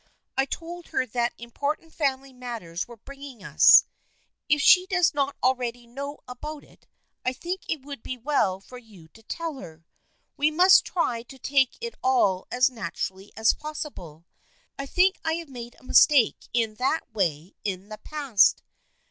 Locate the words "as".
12.51-12.67, 13.37-13.53